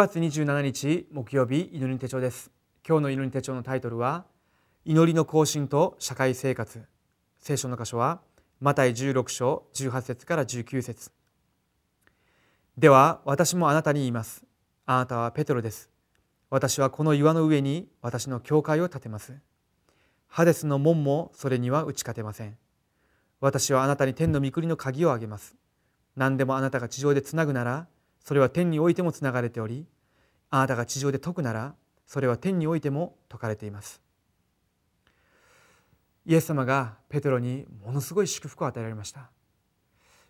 [0.00, 2.50] 月27日木曜日祈り手帳です。
[2.88, 4.24] 今日の祈り手帳のタイトルは
[4.86, 6.82] 祈りの更新と社会生活。
[7.38, 8.22] 聖書の箇所は
[8.60, 11.10] マタイ16章18節から19節。
[12.78, 14.42] では私もあなたに言います。
[14.86, 15.90] あなたはペトロです。
[16.48, 19.34] 私はこの岩の上に私の教会を建てます。
[20.28, 22.56] ハデスの門もそれには打ち勝てません。
[23.42, 25.56] 私はあなたに天の御国の鍵をあげます。
[26.16, 27.86] 何でもあなたが地上でつなぐなら
[28.24, 29.86] それは天においてもつながれており
[30.50, 31.74] あなたが地上で解くなら
[32.06, 34.00] それは天においても解かれています。
[36.26, 39.30] イエス様がペテロにものすごい祝福を与えられました。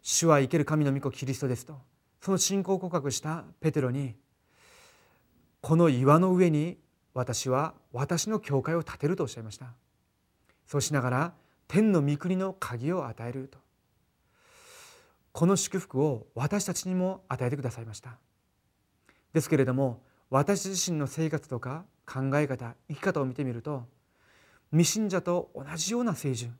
[0.02, 1.78] 主は生ける神の御子キリストですと
[2.20, 4.14] その信仰告白したペテロに
[5.60, 6.78] この岩の上に
[7.12, 9.66] 私は私の教会を建てるとおっしゃいました。
[10.66, 11.32] そうしながら
[11.66, 13.58] 天の御国の鍵を与えると。
[15.32, 18.18] この祝福を私たちにも与えてくださいました。
[19.32, 23.84] ですけれども私自身の生活とか考え方生き方を見てみると
[24.72, 26.56] 未信者と同じような清純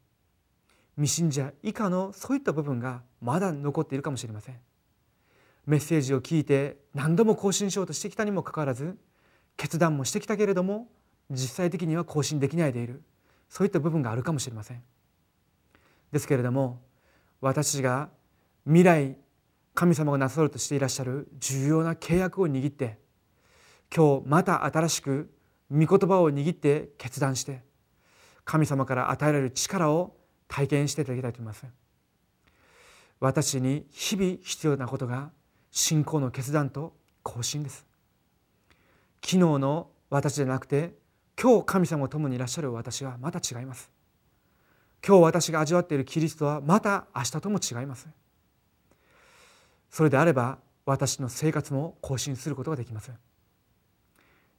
[0.96, 4.58] 未信者以下のそういった部分がまだ残っているかもしれません。
[5.66, 8.98] メッセージを聞いて何度も更新しようとしてきたにもかかわらず
[9.56, 10.88] 決断もしてきたけれども
[11.30, 13.02] 実際的には更新できないでいる
[13.48, 14.82] そういった部分があるかもしれません。
[16.12, 16.80] ですけれども
[17.40, 18.10] 私が
[18.70, 19.16] 未来
[19.74, 22.98] 神様がなさろうとしていらっしゃる重要な契約を握って
[23.92, 25.28] 今日また新しく
[25.72, 27.64] 御言葉を握って決断して
[28.44, 30.14] 神様から与えられる力を
[30.46, 31.66] 体験していただきたいと思います。
[33.18, 35.32] 私に日々必要なことが
[35.72, 37.84] 信仰の決断と更新です。
[39.20, 40.94] 昨日の私じゃなくて
[41.40, 43.90] 今日神様と共にいらっしゃる私はまた違います。
[45.04, 48.08] 今日私が味わっているキリストはまた明日とも違います。
[49.90, 53.10] それであれば私の生活も更新することができます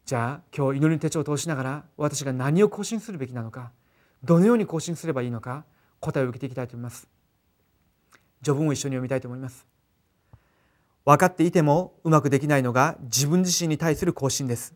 [0.06, 3.72] じゃあ今日祈りの手帳を通しながら私が何を更新するべきなのか
[4.24, 5.66] どのように更新すればいいのか
[6.00, 7.08] 答えを受けていきたいと思います。
[8.44, 9.66] 序文を一緒に読みたいと思います。
[11.06, 14.76] 分かっていてもうまくできないのが自分自身に対する更新です。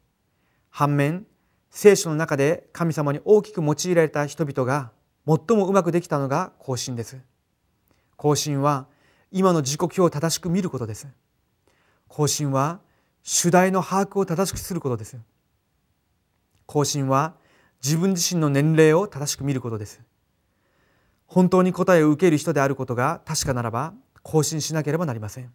[0.70, 1.26] 反面
[1.70, 4.92] 聖書の中で神様に大きく用いられた人々が
[5.28, 7.20] 最もうまくできたのが更新です。
[8.16, 8.88] 更新は
[9.38, 11.10] 今の時刻表を正しく見ることです。
[12.08, 12.80] 更新は
[13.22, 15.18] 主題の把握を正しくすることです。
[16.66, 17.34] 更新は
[17.84, 20.00] 自分自身の年齢を正しく見ることです。
[21.28, 25.52] 本当に答えを受ける人であることが確かならば更新しなければなりません。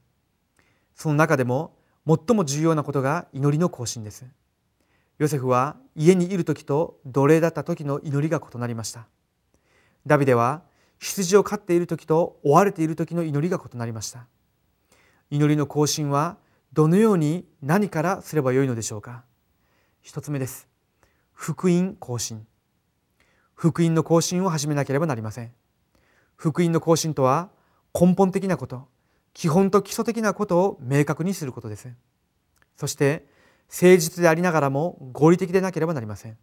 [0.95, 1.75] その中でも
[2.07, 4.27] 最も重要なことが祈りの更新です。
[5.17, 9.07] ヨセフは家にいる時と奴隷だった時の祈りが異なりました。
[10.07, 10.69] ダビデは
[11.01, 14.27] 羊を飼っている時と追われている時の祈りが異なりました。
[15.31, 16.37] 祈りの更新は
[16.75, 19.25] どのように何からすればよいのでしょうか。
[20.03, 20.69] 一つ目です。
[21.33, 22.47] 福音更新。
[23.55, 25.53] 福音の更新を始めなければなりません。
[26.37, 27.49] 福音の更新とは
[27.99, 28.87] 根本的なこと
[29.33, 31.89] 基本と基礎的なことを明確にすることです。
[32.77, 33.27] そして
[33.69, 36.37] 誠実でありながらも合理的でなければなりません。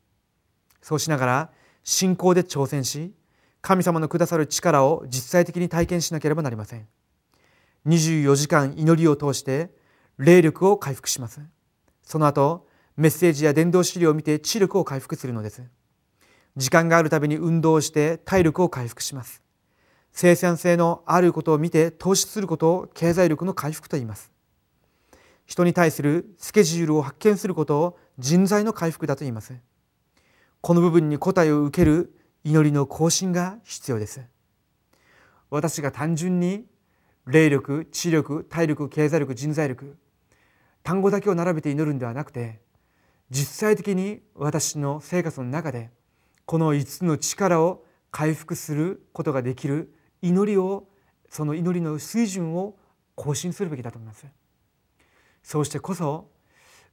[0.81, 1.49] そうしながら
[1.83, 3.13] 信仰で挑戦し
[3.61, 6.87] 神様のくださる力を実際的に体験しなければなりません。
[7.87, 9.71] 24時間祈りを通して
[10.17, 11.41] 霊力を回復します。
[12.03, 15.63] その後メッセージや伝道資料を見て知力を回復するのです。
[16.55, 19.43] 時間があるたびに運動をして体力を回復します。
[20.11, 24.31] 生産性のあることを見て投資することを経済力の回復と言います。
[25.45, 29.53] 人に対するスケジュールを発見することを人材の回復だと言います。
[30.61, 34.21] この部分に答えを受ける祈りの更新が必要です。
[35.49, 36.65] 私が単純に
[37.25, 39.97] 霊力知力体力経済力人材力
[40.83, 42.61] 単語だけを並べて祈るんではなくて
[43.29, 45.89] 実際的に私の生活の中で
[46.45, 50.87] この5つの力を回復することができる祈りを
[51.29, 52.77] その祈りの水準を
[53.15, 54.25] 更新するべきだと思います。
[55.43, 56.29] そうしてこそ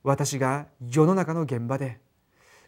[0.02, 2.00] 私が世の中の現場で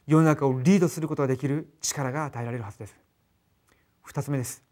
[0.06, 2.96] 世の中をリードすることができる力が与えられるはずです。
[4.02, 4.62] 二つ目です。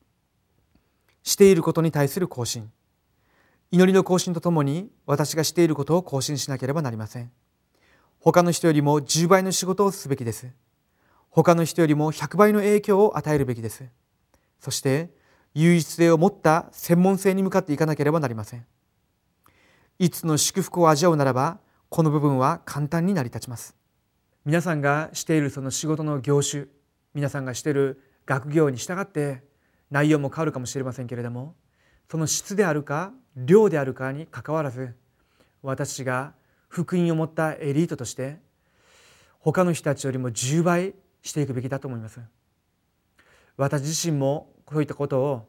[1.25, 2.71] していることに対する更新
[3.71, 7.33] 祈りの更新とともに私がしていることを更新しなければなりません。
[8.21, 10.53] 他の人よりも10倍の仕事をすべきです。
[11.31, 13.85] 他の人よりも100倍の影響を与えるべきです。
[14.61, 15.11] そして
[15.55, 18.65] 唯一性を持った専門性に向かっていかなければなりません。
[19.99, 21.59] いつの祝福を味わうならば
[21.89, 23.75] この部分は簡単に成り立ちます。
[24.47, 26.67] 皆さんがしているその仕事の業種
[27.15, 29.43] 皆さんがしている学業に従って
[29.91, 31.55] 内容も変わるかもしれませんけれども
[32.11, 34.95] その質であるか量であるかにかかわらず
[35.63, 36.35] 私が
[36.69, 38.39] 福音を持ったエリートとして
[39.39, 42.21] 他の人たちよりも10倍していくべきだと思います。
[43.57, 45.49] 私自身もこういったことを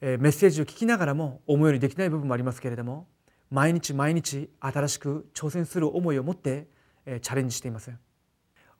[0.00, 3.06] メッセージを聞きながらも思うようにできない部分もありますけれども
[3.50, 6.66] 毎日毎日新しく挑戦する思いを持って
[7.06, 8.07] チャレンジしています。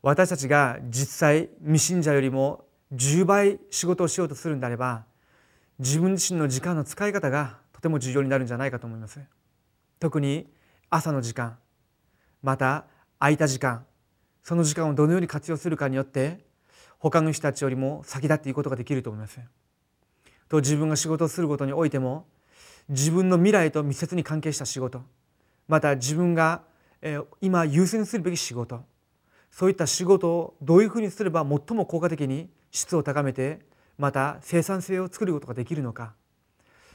[0.03, 2.65] 私たちが実際未信者よりも
[2.95, 5.05] 10倍仕事をしようとするんであれば
[5.79, 9.21] 自分自身の時間の使い方がとても重要になるんじゃないかと思います。
[10.00, 10.49] 特に
[10.91, 11.59] 朝の時間
[12.43, 12.87] また
[13.19, 13.85] 空いた時間
[14.43, 16.45] その時間をどのように活用するかによって
[16.99, 19.41] 他の人たちよりも先立っていくことができると思います。
[20.49, 22.27] と自分が仕事をすることにおいても
[22.89, 25.03] 自分の未来と密接に関係した仕事
[25.67, 26.62] また自分が
[27.41, 28.83] 今優先するべき仕事
[29.58, 33.58] そういった仕事をどういうふうにすれば最も効果的に質を高めて
[33.99, 36.14] また生産性を作ることができるのか。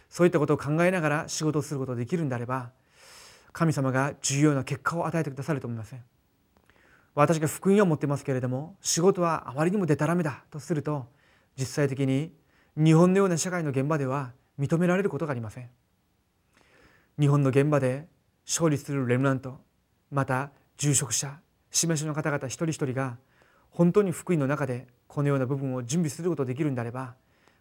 [0.07, 2.71] そういったことを考えながら仕事をすることができるんであれば
[3.51, 6.04] 神様が重要な結果を与えてくださると思いません。
[7.15, 11.07] 私が福音を持ってますけれども仕事はあまりにもでたらめだとすると
[11.59, 12.31] 実際的に
[12.77, 15.69] 日本のような社会の現場では認められることがありません。
[17.19, 18.07] 日本の現場で
[18.45, 19.59] 勝利するレムナント
[20.12, 21.42] また住職者
[21.74, 23.18] 示しの方々一人一人が
[23.70, 27.16] 本当に福音の中でこのような部分を準備することができるんであれば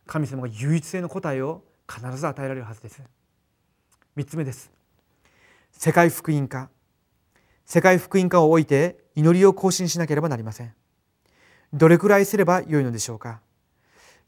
[0.06, 3.02] 神様が唯一性の答えを必ず与えられるはずです。
[4.16, 4.70] 3つ目です。
[5.72, 6.70] 世界福音化。
[7.64, 10.74] 世界福音化を置いて祈りを更新しなければなりません。
[11.72, 13.40] どれくらいすればよいのでしょうか。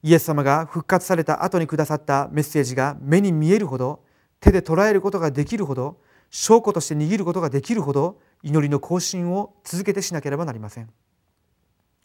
[0.03, 4.05] イエス様が復活された後にくださったメッセージが目に見えるほど
[4.41, 5.99] 手で捉えることができるほど
[6.31, 10.91] 証拠として握ることができるほど祈りの更新を続けてしなければなりません。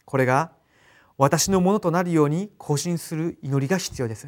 [0.06, 0.52] これが
[1.18, 4.26] 私のものとなるように更新する祈りが必要です。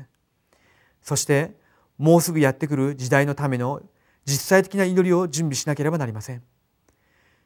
[1.01, 1.57] そして
[1.97, 3.81] もうすぐやってくる時代のための
[4.27, 6.43] 実際的な祈りを準備しなければなりません。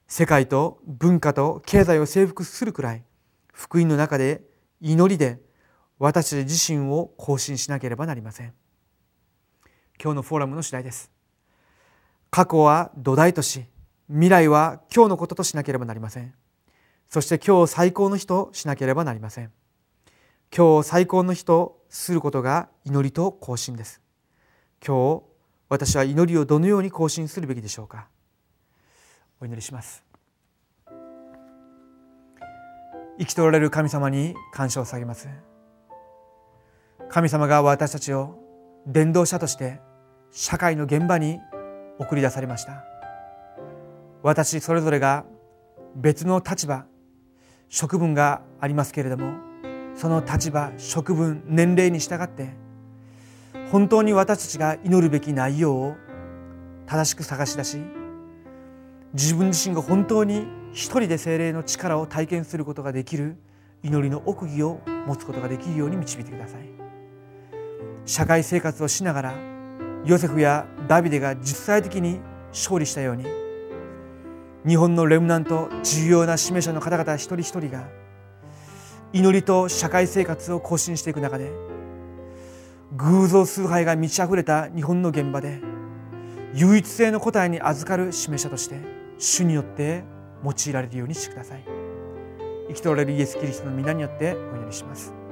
[0.09, 3.05] 世界と文化と経済を征服するくらい
[3.53, 4.43] 福音の中で
[4.81, 5.41] 祈りで
[6.01, 8.53] 私自身を更新しなければなりません。
[10.03, 11.13] 今日のフォーラムの次第です。
[12.31, 13.65] 過去は土台とし
[14.09, 16.33] 未来は今日のこととしなければなりません。
[17.09, 19.53] そして今日最高の日としなければなりません。
[20.57, 24.01] 今日最高の日とすることが祈りと更新です。
[24.85, 25.23] 今日
[25.69, 28.09] 私は祈りをどのように更新するべきでしょうか。
[29.41, 30.05] お祈りします。
[33.19, 35.29] 生きておられる神様に感謝を下げます。
[37.09, 38.39] 神様が私たちを
[38.87, 39.81] 伝道者として
[40.31, 41.41] 社会の現場に
[41.99, 42.96] 送り出されました。
[44.27, 45.25] 私それぞれが
[45.95, 46.85] 別の立場
[47.69, 49.35] 職分がありますけれども
[49.95, 52.49] その立場職分年齢に従って
[53.71, 55.95] 本当に私たちが祈るべき内容を
[56.87, 57.79] 正しく探し出し
[59.13, 63.37] 自分自身が本当に一人で精霊の力を体験することができる
[63.85, 66.63] 祈りの奥義を持つことができるように導いてください。
[68.05, 69.35] 社会生活をしながら
[70.05, 72.19] ヨセフやダビデが実際的に
[72.51, 73.46] 勝利したように
[74.67, 77.89] 日本のレムナント重要な指名者の方々一人一人が
[79.13, 81.53] 祈りと社会生活を更新していく中で
[82.97, 85.61] 偶像崇拝が満ち溢れた日本の現場で
[86.55, 88.81] 唯一性の答えに預かる指名者として
[89.19, 90.05] 主によって
[90.45, 91.65] 用いられるようにしてください。
[92.69, 95.26] 生きておられるイエス・キリストの皆によってお祈りします。